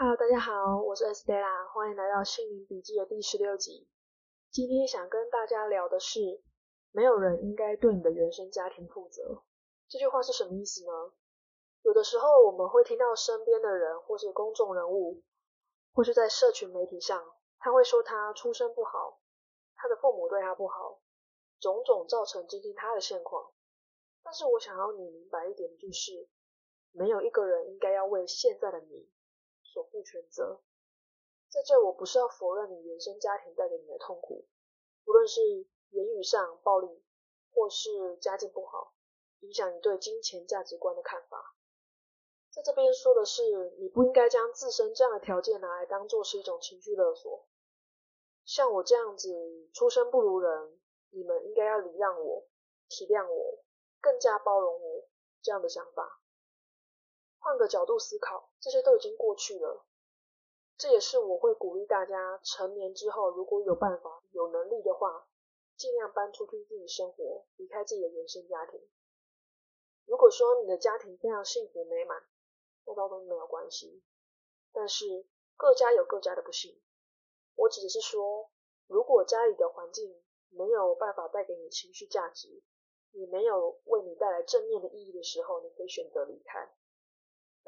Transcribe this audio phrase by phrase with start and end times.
[0.00, 3.88] Hello，大家好，我是 Estella，欢迎来到心灵笔记的第十六集。
[4.48, 6.40] 今天想跟大家聊的是，
[6.92, 9.42] 没有人应该对你的原生家庭负责。
[9.88, 10.92] 这句话是什么意思呢？
[11.82, 15.20] 有的时候我们会听到身边的人，或是公众人物，
[15.92, 19.18] 或是在社群媒体上，他会说他出身不好，
[19.74, 21.00] 他的父母对他不好，
[21.58, 23.50] 种种造成今天他的现况。
[24.22, 26.28] 但是我想要你明白一点，就是
[26.92, 29.10] 没有一个人应该要为现在的你。
[29.78, 30.60] 所负全责。
[31.48, 34.44] 在这，我不是要否认你原生家庭带给你的痛苦，
[35.06, 35.40] 无论是
[35.90, 37.04] 言语上暴力，
[37.52, 38.94] 或是家境不好，
[39.38, 41.54] 影响你对金钱价值观的看法。
[42.50, 47.46] 在这边说的是，你不应该将自身这样的条件拿来当做是一种情绪勒索。
[48.44, 52.48] 像我这样子出身不如人，你们应该要礼让我、
[52.88, 53.62] 体谅我、
[54.00, 55.04] 更加包容我
[55.40, 56.20] 这样的想法。
[57.48, 59.86] 换个角度思考，这些都已经过去了。
[60.76, 65.26] 这也是我会鼓励大家，成年之后如果有办法、有能力的话，
[65.74, 68.78] 尽量搬出去自己生活，离开自己的原生家庭。
[70.04, 72.22] 如果说你的家庭非常幸福美满，
[72.84, 74.02] 那倒都没有关系。
[74.70, 75.24] 但是
[75.56, 76.78] 各家有各家的不幸。
[77.54, 78.50] 我指的是说，
[78.88, 82.62] 如果家里的环境没有办法带给你情绪价值，
[83.12, 86.74] 也没有为你带来正面的意义的时候，你可以选择离开。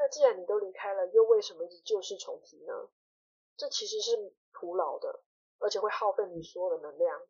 [0.00, 2.88] 那既然你都离开了，又为什么一直旧事重提呢？
[3.58, 5.20] 这其实是徒劳的，
[5.58, 7.20] 而且会耗费你所有的能量。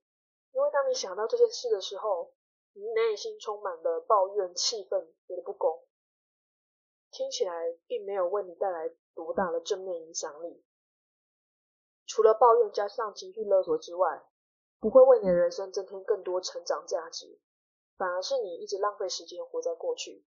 [0.52, 2.32] 因为当你想到这件事的时候，
[2.72, 5.82] 你内心充满了抱怨、气愤，觉得不公，
[7.10, 10.64] 听起来并没有为你带来多大的正面影响力。
[12.06, 14.24] 除了抱怨加上情绪勒索之外，
[14.78, 17.40] 不会为你的人生增添更多成长价值，
[17.96, 20.24] 反而是你一直浪费时间活在过去。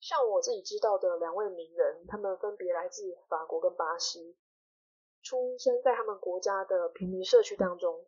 [0.00, 4.36] 像我自己知道的两位名人，他们分别来自法国跟巴西，
[5.22, 8.06] 出生在他们国家的平民社区当中。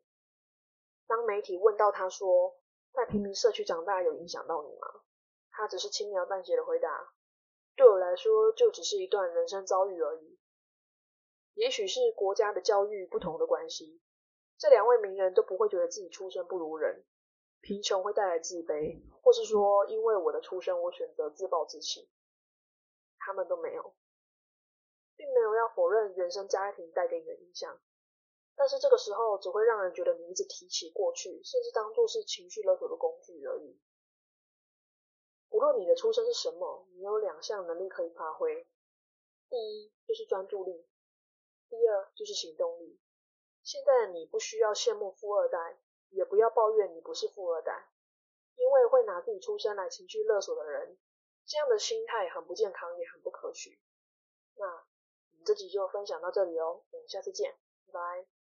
[1.06, 2.56] 当媒体问到他说，
[2.92, 4.86] 在平民社区长大有影响到你吗？
[5.50, 7.12] 他只是轻描淡写的回答
[7.76, 10.38] ：“对我来说，就只是一段人生遭遇而已。”
[11.52, 14.00] 也许是国家的教育不同的关系，
[14.56, 17.04] 这两位名人都不会觉得自己出身不如人。
[17.62, 22.10] 贫穷会带来自卑，或是说因为我的出身，我选择自暴自弃。
[23.24, 23.94] 他们都没有，
[25.14, 27.80] 并没有要否认原生家庭带给你的影响，
[28.56, 33.80] 但是这个时候只会让人觉得你一直提起过去，甚至当做是情绪勒索的工具而已。
[35.50, 38.66] 无论你的出身是什么，你有两项能力可以发挥，
[39.48, 40.84] 第一就是专注力，
[41.68, 42.98] 第二就是行动力。
[43.62, 45.78] 现在的你不需要羡慕富二代。
[46.12, 47.88] 也不要抱怨你不是富二代，
[48.56, 50.96] 因为会拿自己出身来情绪勒索的人，
[51.44, 53.78] 这样的心态很不健康，也很不可取。
[54.56, 57.56] 那我们这集就分享到这里哦，我们下次见，
[57.86, 58.41] 拜拜。